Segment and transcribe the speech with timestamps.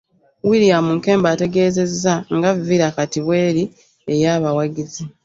[0.49, 3.63] William Nkemba ategeezezza nga Villa Kati bweri
[4.13, 5.03] ey'abawagizi.